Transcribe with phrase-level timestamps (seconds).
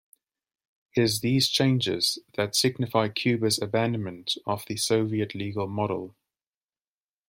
[0.95, 6.15] It is these changes that signify Cuba's abandonment of the Soviet legal model.